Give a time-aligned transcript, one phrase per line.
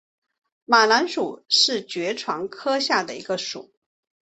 [0.65, 3.71] 马蓝属是爵床科下的一个属。